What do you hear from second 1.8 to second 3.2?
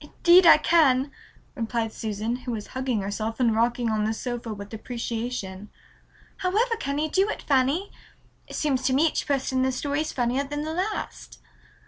Susan, who was hugging